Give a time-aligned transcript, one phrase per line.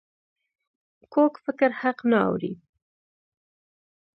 [1.13, 2.53] کوږ فکر حق نه اوري